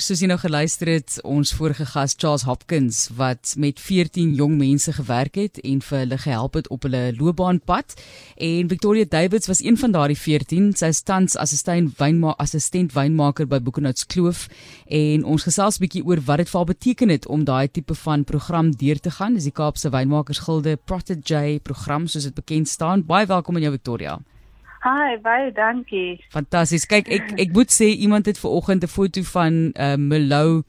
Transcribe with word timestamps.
Soos 0.00 0.22
jy 0.22 0.28
nou 0.30 0.38
geluister 0.40 0.88
het, 0.88 1.18
ons 1.28 1.50
vorige 1.52 1.84
gas 1.84 2.14
Charles 2.16 2.46
Hopkins 2.48 3.10
wat 3.18 3.50
met 3.60 3.76
14 3.76 4.30
jong 4.38 4.54
mense 4.56 4.94
gewerk 4.96 5.36
het 5.36 5.60
en 5.68 5.82
vir 5.84 5.98
hulle 5.98 6.18
gehelp 6.22 6.56
het 6.56 6.70
op 6.72 6.86
hulle 6.88 7.02
loopbaanpad. 7.18 7.92
En 8.40 8.70
Victoria 8.72 9.04
Davids 9.04 9.50
was 9.52 9.60
een 9.60 9.76
van 9.76 9.92
daardie 9.92 10.16
14. 10.16 10.72
Sy 10.80 10.90
is 10.94 11.02
tans 11.04 11.36
assistent 11.36 11.92
wynma 12.00 12.32
assistent 12.40 12.96
wynmaker 12.96 13.44
by 13.44 13.60
Boekenhouts 13.60 14.08
Kloof 14.08 14.46
en 14.88 15.28
ons 15.28 15.44
gesels 15.44 15.76
'n 15.76 15.84
bietjie 15.84 16.06
oor 16.08 16.24
wat 16.24 16.40
dit 16.40 16.48
vir 16.48 16.58
haar 16.58 16.72
beteken 16.72 17.08
het 17.12 17.28
om 17.28 17.44
daai 17.44 17.68
tipe 17.68 17.94
van 17.94 18.24
program 18.24 18.72
deur 18.72 18.96
te 18.96 19.10
gaan. 19.10 19.34
Dis 19.34 19.44
die 19.44 19.52
Kaapse 19.52 19.90
Wynmakersgilde 19.90 20.76
Protege 20.76 21.60
program 21.62 22.06
soos 22.06 22.24
dit 22.24 22.34
bekend 22.34 22.68
staan. 22.68 23.04
Baie 23.04 23.26
welkom 23.26 23.56
aan 23.56 23.62
jou 23.62 23.72
Victoria. 23.72 24.22
Hi, 24.82 25.14
baie 25.22 25.52
dankie. 25.54 26.18
Fantasties. 26.34 26.88
Kyk, 26.90 27.06
ek 27.14 27.28
ek 27.44 27.52
moet 27.54 27.70
sê 27.70 27.92
iemand 27.94 28.26
het 28.26 28.38
ver 28.42 28.50
oggend 28.50 28.82
'n 28.82 28.90
foto 28.90 29.22
van 29.22 29.70
uh, 29.78 29.94
Melou 29.94 30.64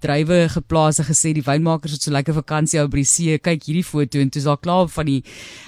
drywe 0.00 0.48
geplaas 0.48 0.98
en 0.98 1.04
gesê 1.04 1.34
die 1.36 1.44
wynmakers 1.44 1.92
het 1.92 2.02
so 2.02 2.10
lekker 2.10 2.32
vakansie 2.32 2.80
hou 2.80 2.88
by 2.88 3.02
die 3.02 3.10
see. 3.10 3.36
Kyk 3.36 3.68
hierdie 3.68 3.84
foto 3.84 4.18
en 4.18 4.30
toe 4.32 4.40
is 4.40 4.48
daar 4.48 4.56
klaar 4.56 4.88
van 4.88 5.06
die 5.06 5.20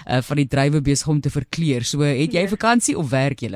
uh, 0.08 0.22
van 0.24 0.40
die 0.40 0.48
drywe 0.48 0.80
besig 0.80 1.08
om 1.08 1.20
te 1.20 1.30
verkleur. 1.30 1.84
So, 1.84 2.00
het 2.00 2.32
jy 2.32 2.46
nee. 2.46 2.48
vakansie 2.48 2.96
of 2.96 3.10
werk 3.10 3.44
jy? 3.44 3.52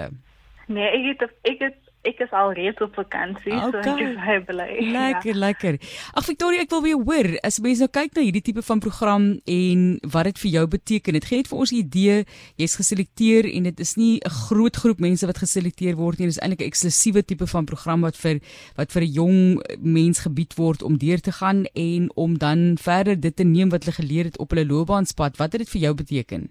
Nee, 0.68 0.84
ek 0.84 1.20
het 1.22 1.32
ek 1.48 1.58
het 1.60 1.80
ek 2.06 2.23
is 2.24 2.33
al 2.37 2.52
reeds 2.56 2.83
op 2.84 2.95
vakansie, 2.95 3.55
okay. 3.55 3.70
so 3.70 3.92
ek 3.92 4.02
is 4.05 4.16
baie 4.20 4.41
bly. 4.48 4.69
Lekker, 4.97 5.33
ja. 5.33 5.41
lekker. 5.42 5.78
Ag 6.16 6.27
Victoria, 6.28 6.64
ek 6.64 6.73
wil 6.74 6.83
weer 6.84 7.01
hoor, 7.01 7.28
as 7.47 7.59
mense 7.64 7.84
nou 7.84 7.91
kyk 7.92 8.14
na 8.16 8.24
hierdie 8.27 8.45
tipe 8.47 8.62
van 8.66 8.83
program 8.83 9.28
en 9.45 9.87
wat 10.14 10.30
dit 10.30 10.42
vir 10.45 10.50
jou 10.56 10.64
beteken. 10.77 11.19
Dit 11.19 11.28
gee 11.30 11.42
net 11.42 11.50
vir 11.50 11.59
ons 11.59 11.73
'n 11.73 11.80
idee. 11.83 12.24
Jy's 12.61 12.77
geselekteer 12.80 13.48
en 13.50 13.69
dit 13.70 13.80
is 13.80 13.97
nie 13.97 14.20
'n 14.20 14.34
groot 14.48 14.77
groep 14.77 15.00
mense 15.00 15.27
wat 15.27 15.38
geselekteer 15.42 15.97
word 15.97 16.19
nie. 16.19 16.27
Dit 16.27 16.37
is 16.37 16.42
eintlik 16.42 16.62
'n 16.62 16.70
eksklusiewe 16.70 17.24
tipe 17.24 17.47
van 17.47 17.64
program 17.64 18.00
wat 18.00 18.16
vir 18.16 18.41
wat 18.77 18.92
vir 18.92 19.02
'n 19.02 19.12
jong 19.12 19.38
mens 19.80 20.20
gebied 20.20 20.55
word 20.55 20.83
om 20.83 20.98
deur 20.98 21.20
te 21.20 21.33
gaan 21.33 21.66
en 21.75 22.11
om 22.14 22.38
dan 22.38 22.77
verder 22.78 23.20
dit 23.20 23.36
te 23.36 23.45
neem 23.45 23.69
wat 23.70 23.84
hulle 23.84 23.97
geleer 23.97 24.25
het 24.25 24.39
op 24.39 24.50
hulle 24.50 24.67
loopbaanpad. 24.67 25.36
Wat 25.36 25.52
het 25.52 25.61
dit 25.61 25.70
vir 25.70 25.80
jou 25.80 25.95
beteken? 25.95 26.48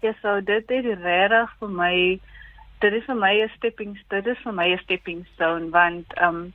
Ja, 0.00 0.14
so 0.22 0.40
dit 0.40 0.64
het 0.68 0.84
regtig 1.02 1.50
vir 1.58 1.68
my 1.68 2.20
dit 2.80 2.92
is 2.92 3.04
vir 3.04 3.16
my 3.16 3.32
'n 3.42 3.50
stepping 3.56 3.98
dit 4.08 4.26
is 4.26 4.42
vir 4.44 4.52
my 4.52 4.68
'n 4.72 4.82
stepping 4.84 5.26
stone 5.34 5.70
want 5.70 6.06
ehm 6.16 6.34
um, 6.34 6.52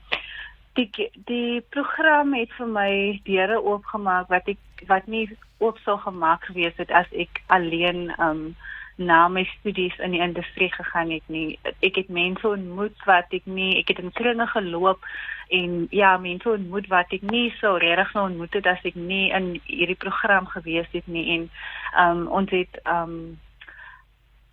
die 0.73 0.89
die 1.25 1.61
program 1.69 2.33
het 2.33 2.53
vir 2.57 2.67
my 2.67 3.21
deure 3.23 3.61
oopgemaak 3.61 4.29
wat 4.29 4.47
ek 4.47 4.85
wat 4.87 5.07
nie 5.07 5.29
oop 5.57 5.77
sou 5.85 5.97
gemaak 5.97 6.43
gewees 6.43 6.77
het 6.77 6.91
as 6.91 7.11
ek 7.11 7.43
alleen 7.47 8.09
ehm 8.09 8.29
um, 8.29 8.55
na 8.95 9.27
my 9.27 9.43
studies 9.43 9.93
in 9.99 10.11
die 10.11 10.21
industrie 10.21 10.69
gegaan 10.73 11.09
het 11.09 11.23
nie. 11.25 11.59
Ek 11.81 11.95
het 11.95 12.09
mense 12.09 12.47
ontmoet 12.47 13.05
wat 13.09 13.31
ek 13.33 13.45
nie 13.45 13.79
ek 13.79 13.87
het 13.89 13.99
in 14.03 14.11
kringe 14.13 14.47
geloop 14.47 15.05
en 15.49 15.87
ja 15.89 16.17
mense 16.17 16.49
ontmoet 16.49 16.87
wat 16.87 17.13
ek 17.17 17.21
nie 17.21 17.47
so 17.59 17.77
regtig 17.81 18.11
sou 18.11 18.27
ontmoet 18.29 18.53
het 18.53 18.69
as 18.69 18.85
ek 18.85 18.95
nie 18.95 19.31
in 19.33 19.55
hierdie 19.65 19.97
program 19.97 20.45
gewees 20.45 20.89
het 20.91 21.07
nie. 21.07 21.25
En 21.37 21.49
ehm 21.93 22.17
um, 22.17 22.27
ons 22.27 22.53
het 22.53 22.81
ehm 22.83 23.17
um, 23.17 23.39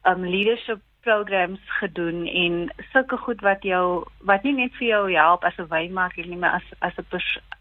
um 0.09 0.25
leadership 0.25 0.81
programs 1.01 1.61
gedoen 1.81 2.27
en 2.27 2.73
sulke 2.93 3.17
goed 3.17 3.41
wat 3.41 3.63
jou 3.63 4.05
wat 4.29 4.43
nie 4.43 4.53
net 4.53 4.75
vir 4.79 4.87
jou 4.89 5.13
help 5.13 5.45
as 5.45 5.59
'n 5.59 5.69
wynmaker 5.69 6.27
nie, 6.27 6.37
maar 6.37 6.61
as 6.61 6.67
as 6.81 6.97
'n 6.99 7.21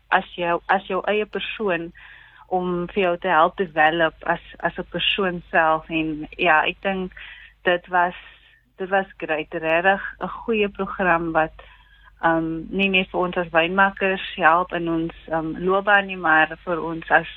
as 0.10 0.36
jou 0.36 0.62
as 0.68 0.88
jou 0.88 1.02
eie 1.06 1.26
persoon 1.26 1.92
om 2.48 2.88
vir 2.88 3.04
jou 3.04 3.18
te 3.18 3.28
help 3.28 3.58
develop 3.58 4.14
as 4.24 4.42
as 4.60 4.78
'n 4.78 4.90
persoon 4.90 5.44
self. 5.52 5.90
En 5.90 6.28
ja, 6.38 6.66
ek 6.66 6.82
dink 6.82 7.14
dit 7.64 7.88
was 7.88 8.16
dit 8.78 8.90
was 8.90 9.06
great, 9.18 9.54
regtig 9.54 10.02
'n 10.20 10.28
goeie 10.28 10.70
program 10.70 11.32
wat 11.32 11.54
um 12.24 12.68
nie 12.70 12.90
net 12.90 13.10
vir 13.10 13.20
ons 13.20 13.38
as 13.38 13.52
wynmakers 13.52 14.36
help 14.36 14.74
in 14.74 14.90
ons 14.90 15.14
um 15.32 15.56
loopbaan 15.58 16.08
nie, 16.08 16.18
maar 16.18 16.58
vir 16.66 16.82
ons 16.84 17.12
as 17.12 17.28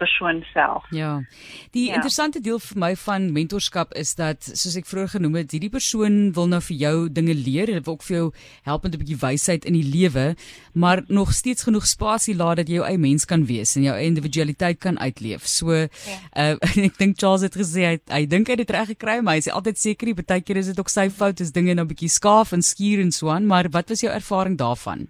persoon 0.00 0.42
self. 0.52 0.84
Ja. 0.90 1.22
Die 1.70 1.86
ja. 1.88 1.94
interessante 1.98 2.40
deel 2.40 2.58
vir 2.62 2.78
my 2.78 2.90
van 2.96 3.28
mentorskap 3.34 3.94
is 3.98 4.14
dat 4.18 4.42
soos 4.44 4.76
ek 4.78 4.88
vroeër 4.88 5.14
genoem 5.16 5.38
het, 5.40 5.54
hierdie 5.54 5.72
persoon 5.72 6.32
wil 6.36 6.48
nou 6.50 6.60
vir 6.68 6.76
jou 6.80 6.94
dinge 7.12 7.36
leer, 7.36 7.70
hulle 7.70 7.84
wil 7.84 7.98
ook 7.98 8.06
vir 8.08 8.16
jou 8.16 8.26
help 8.68 8.86
met 8.86 8.94
'n 8.94 9.02
bietjie 9.02 9.20
wysheid 9.22 9.68
in 9.68 9.78
die 9.78 9.86
lewe, 9.86 10.34
maar 10.74 11.04
nog 11.08 11.32
steeds 11.32 11.68
genoeg 11.68 11.86
spasie 11.86 12.36
laat 12.36 12.56
dat 12.62 12.68
jy 12.68 12.80
jou 12.80 12.86
eie 12.88 12.98
mens 12.98 13.24
kan 13.24 13.46
wees 13.46 13.76
en 13.76 13.82
jou 13.82 13.96
individualiteit 13.98 14.78
kan 14.78 14.98
uitleef. 14.98 15.46
So 15.46 15.72
ja. 15.72 15.88
uh, 16.36 16.56
ek 16.88 16.98
dink 16.98 17.18
Charles 17.18 17.42
het 17.42 17.56
gesê 17.56 17.86
hy 17.86 17.96
hy 18.08 18.26
dink 18.26 18.48
hy 18.48 18.56
het 18.56 18.66
dit 18.66 18.76
reg 18.76 18.88
gekry, 18.96 19.20
maar 19.20 19.34
hy 19.34 19.44
is 19.44 19.48
altyd 19.48 19.78
seker 19.78 20.06
die 20.06 20.18
baie 20.22 20.40
keer 20.40 20.56
is 20.56 20.66
dit 20.66 20.78
ook 20.78 20.88
sy 20.88 21.08
fout 21.10 21.40
as 21.40 21.52
dinge 21.52 21.74
nou 21.74 21.86
bietjie 21.86 22.10
skaaf 22.10 22.52
en 22.52 22.62
skuur 22.62 23.00
en 23.00 23.12
so 23.12 23.30
aan, 23.30 23.46
maar 23.46 23.68
wat 23.70 23.88
was 23.88 24.00
jou 24.00 24.12
ervaring 24.12 24.58
daarvan? 24.58 25.08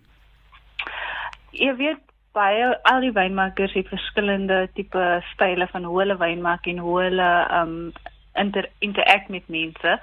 Jy 1.52 1.76
weet 1.76 2.11
baie 2.32 2.70
al 2.88 3.04
die 3.04 3.12
wynmakers 3.12 3.74
het 3.76 3.90
verskillende 3.92 4.68
tipe 4.74 5.20
style 5.32 5.66
van 5.72 5.84
hoe 5.84 5.98
hulle 6.00 6.16
wyn 6.20 6.40
maak 6.44 6.66
en 6.66 6.78
hoe 6.78 6.98
hulle 7.02 7.30
um 7.60 7.76
inter 8.32 8.68
interact 8.80 9.28
met 9.28 9.48
mense. 9.52 9.98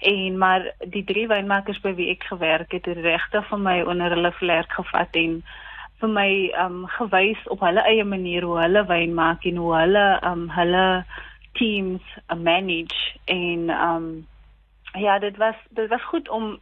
En 0.00 0.38
maar 0.38 0.70
die 0.88 1.04
drie 1.04 1.26
wynmakers 1.28 1.80
by 1.84 1.92
wie 1.98 2.08
ek 2.14 2.24
gewerk 2.30 2.72
het, 2.72 2.88
het 2.88 3.04
regtig 3.04 3.44
vir 3.50 3.60
my 3.60 3.76
onder 3.84 4.16
hulle 4.16 4.32
vlerk 4.40 4.72
gevat 4.72 5.20
en 5.20 5.42
vir 6.00 6.12
my 6.16 6.30
um 6.64 6.84
gewys 6.96 7.40
op 7.52 7.60
hulle 7.64 7.84
eie 7.88 8.04
manier 8.04 8.44
hoe 8.48 8.58
hulle 8.62 8.86
wyn 8.88 9.14
maak 9.14 9.44
en 9.44 9.60
hoe 9.60 9.74
hulle 9.76 10.06
um 10.24 10.48
hulle 10.56 10.86
teams 11.54 12.16
uh, 12.28 12.36
manage 12.36 13.14
en 13.30 13.70
um 13.70 14.08
ja, 14.94 15.18
dit 15.18 15.36
was 15.36 15.56
dit 15.70 15.88
was 15.88 16.02
goed 16.10 16.28
om 16.28 16.58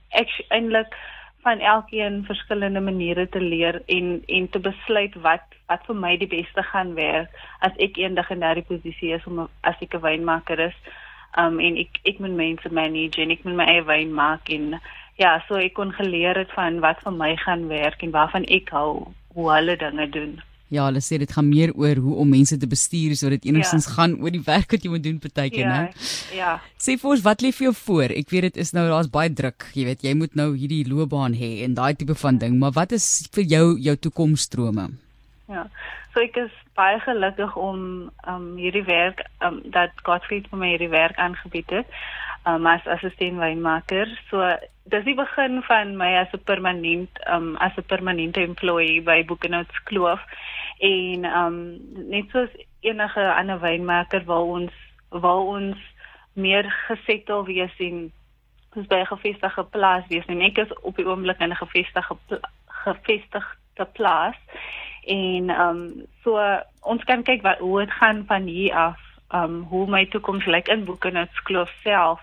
eintlik 0.48 0.96
van 1.42 1.58
elkeen 1.58 2.24
verskillende 2.24 2.80
maniere 2.80 3.28
te 3.28 3.40
leer 3.40 3.82
en 3.86 4.22
en 4.26 4.48
te 4.48 4.58
besluit 4.58 5.14
wat 5.14 5.42
wat 5.66 5.86
vir 5.86 5.96
my 6.04 6.16
die 6.16 6.30
beste 6.30 6.62
gaan 6.62 6.94
wees 6.94 7.28
as 7.58 7.78
ek 7.86 7.98
eendag 7.98 8.30
in 8.30 8.44
daardie 8.44 8.68
posisie 8.68 9.12
is 9.16 9.26
om 9.26 9.48
as 9.60 9.80
ek 9.80 9.94
'n 9.94 10.04
wynmaker 10.06 10.58
is. 10.68 10.78
Um 11.38 11.60
en 11.60 11.76
ek 11.76 12.00
ek 12.04 12.18
moet 12.18 12.36
mense 12.36 12.68
manage 12.70 13.22
en 13.22 13.30
ek 13.30 13.44
moet 13.44 13.56
my 13.56 13.64
eie 13.64 13.84
wyn 13.84 14.14
maak 14.14 14.50
en 14.50 14.80
ja, 15.16 15.42
so 15.48 15.54
ek 15.54 15.74
kon 15.74 15.92
geleer 15.92 16.38
het 16.38 16.52
van 16.52 16.80
wat 16.80 17.02
vir 17.02 17.12
my 17.12 17.36
gaan 17.36 17.68
werk 17.68 18.02
en 18.02 18.10
waarvan 18.10 18.44
ek 18.44 18.70
hou 18.70 19.12
hoe 19.34 19.52
hulle 19.52 19.76
dinge 19.76 20.08
doen. 20.08 20.40
Ja, 20.72 20.86
hulle 20.88 21.02
sê 21.04 21.18
dit 21.20 21.28
gaan 21.28 21.50
meer 21.50 21.74
oor 21.76 21.98
hoe 22.00 22.14
om 22.22 22.30
mense 22.32 22.56
te 22.56 22.68
bestuur, 22.68 23.12
so 23.18 23.28
dit 23.34 23.44
enigstens 23.50 23.90
ja. 23.90 23.96
gaan 23.98 24.16
oor 24.22 24.32
die 24.32 24.40
werk 24.46 24.72
wat 24.72 24.86
jy 24.86 24.92
moet 24.94 25.04
doen 25.04 25.18
partykeer, 25.20 25.66
ja, 25.66 25.74
né? 25.74 26.08
Ja. 26.32 26.52
Sê 26.80 26.96
vir 27.00 27.12
ons 27.12 27.24
wat 27.26 27.44
lê 27.44 27.52
vir 27.52 27.68
jou 27.68 27.74
voor? 27.82 28.14
Ek 28.16 28.32
weet 28.32 28.48
dit 28.48 28.62
is 28.64 28.72
nou 28.76 28.86
daar's 28.88 29.10
baie 29.12 29.28
druk, 29.28 29.68
jy 29.76 29.84
weet, 29.90 30.06
jy 30.06 30.16
moet 30.16 30.38
nou 30.38 30.54
hierdie 30.56 30.86
loopbaan 30.88 31.36
hê 31.36 31.58
en 31.66 31.76
daai 31.76 31.92
tipe 32.00 32.16
van 32.24 32.40
ding, 32.40 32.56
maar 32.62 32.72
wat 32.78 32.96
is 32.96 33.28
vir 33.36 33.44
jou 33.52 33.64
jou 33.84 33.98
toekomsstrome? 34.08 34.88
Ja. 35.52 35.66
So 36.12 36.20
ek 36.24 36.36
is 36.40 36.52
baie 36.78 37.00
gelukkig 37.04 37.56
om 37.60 38.10
um 38.28 38.44
hierdie 38.56 38.84
werk 38.88 39.24
um 39.44 39.60
dat 39.74 39.92
Godfried 40.06 40.48
vir 40.48 40.60
my 40.60 40.70
hierdie 40.72 40.92
werk 40.92 41.18
aangebied 41.20 41.70
het. 41.76 41.96
Um 42.48 42.66
as 42.66 42.86
assistent 42.96 43.40
wynmaker. 43.40 44.08
So 44.30 44.40
dis 44.92 45.04
die 45.04 45.16
begin 45.18 45.60
van 45.68 45.96
my 46.00 46.14
as 46.22 46.32
'n 46.32 46.44
permanent 46.48 47.20
um 47.34 47.56
as 47.56 47.76
'n 47.76 47.84
permanente 47.92 48.40
employee 48.40 49.02
by 49.02 49.24
Boekenhouts 49.24 49.82
Kloof 49.84 50.24
en 50.80 51.24
um 51.24 51.58
net 52.08 52.30
soos 52.32 52.50
enige 52.80 53.34
ander 53.34 53.60
wynmaker 53.60 54.24
wil 54.24 54.48
ons 54.56 54.72
wil 55.10 55.46
ons 55.46 55.78
meer 56.32 56.64
gesettel 56.88 57.44
wees 57.44 57.74
en 57.78 58.12
ons 58.74 58.86
by 58.86 59.00
'n 59.04 59.12
gevestigde 59.14 59.64
plaas 59.64 60.06
wees 60.08 60.26
en 60.26 60.40
ek 60.40 60.58
is 60.58 60.72
op 60.82 60.96
die 60.96 61.06
oomblik 61.06 61.40
in 61.40 61.52
'n 61.52 61.62
gevestigde 61.64 62.40
gevestigde 62.84 63.86
plaas 63.92 64.36
en 65.06 65.50
um 65.50 65.80
so 66.22 66.38
ons 66.80 67.04
kan 67.04 67.22
kyk 67.22 67.42
wat 67.42 67.58
hoe 67.58 67.80
dit 67.80 67.90
gaan 68.00 68.24
van 68.26 68.42
hier 68.42 68.74
af. 68.74 69.00
Um 69.34 69.62
hoe 69.70 69.86
my 69.86 70.04
toekoms 70.06 70.46
lyk 70.46 70.68
in 70.68 70.84
Boekenhouts 70.84 71.42
Kloof 71.42 71.72
self. 71.82 72.20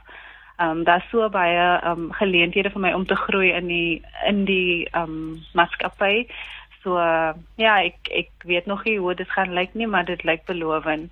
Um 0.59 0.83
daar's 0.83 1.09
so 1.11 1.29
baie 1.29 1.81
um 1.85 2.11
geleenthede 2.11 2.69
vir 2.69 2.81
my 2.81 2.93
om 2.93 3.05
te 3.05 3.15
groei 3.15 3.51
in 3.51 3.67
die 3.67 4.01
in 4.27 4.45
die 4.45 4.87
um 4.95 5.43
maatskappy. 5.53 6.27
So 6.83 6.95
uh, 6.95 7.35
ja, 7.59 7.79
ek 7.83 8.07
ek 8.15 8.29
weet 8.47 8.65
nog 8.65 8.85
nie 8.87 8.99
hoe 8.99 9.13
dit 9.15 9.29
gaan 9.35 9.53
lyk 9.53 9.73
nie, 9.75 9.87
maar 9.87 10.05
dit 10.07 10.23
lyk 10.23 10.45
belovend. 10.47 11.11